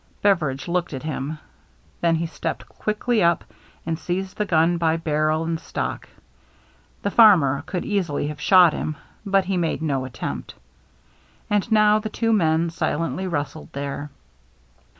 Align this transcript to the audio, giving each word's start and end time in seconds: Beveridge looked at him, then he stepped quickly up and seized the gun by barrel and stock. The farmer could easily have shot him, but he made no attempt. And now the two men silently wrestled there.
Beveridge 0.23 0.67
looked 0.67 0.93
at 0.95 1.03
him, 1.03 1.37
then 2.01 2.15
he 2.15 2.25
stepped 2.25 2.67
quickly 2.67 3.21
up 3.21 3.43
and 3.85 3.99
seized 3.99 4.35
the 4.35 4.47
gun 4.47 4.77
by 4.79 4.97
barrel 4.97 5.43
and 5.43 5.59
stock. 5.59 6.09
The 7.03 7.11
farmer 7.11 7.61
could 7.67 7.85
easily 7.85 8.25
have 8.29 8.41
shot 8.41 8.73
him, 8.73 8.95
but 9.27 9.45
he 9.45 9.57
made 9.57 9.83
no 9.83 10.03
attempt. 10.05 10.55
And 11.51 11.71
now 11.71 11.99
the 11.99 12.09
two 12.09 12.33
men 12.33 12.71
silently 12.71 13.27
wrestled 13.27 13.73
there. 13.73 14.09